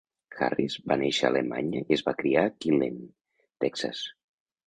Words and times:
Harris 0.43 0.75
va 0.91 0.95
néixer 1.01 1.25
a 1.25 1.29
Alemanya 1.33 1.83
i 1.93 1.97
es 1.97 2.03
va 2.09 2.15
criar 2.21 2.45
a 2.49 2.53
Killeen, 2.65 2.97
Texas. 3.65 4.05